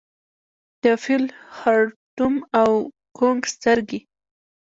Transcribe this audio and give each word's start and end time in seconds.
د 0.83 0.85
فیل 1.03 1.25
خړتوم 1.57 2.35
او 2.59 2.71
کونګ 3.17 3.41
سترګي 3.53 3.99